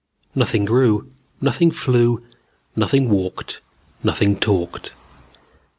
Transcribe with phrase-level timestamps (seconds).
[0.33, 2.25] Nothing grew, nothing flew,
[2.75, 3.61] nothing walked,
[4.01, 4.93] nothing talked.